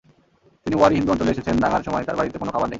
[0.63, 2.69] তিনি ওয়ারী হিন্দু অঞ্চলে এসেছেন দাঙ্গার সময়, তঁার বাড়িতে কোনো খাবার নেই।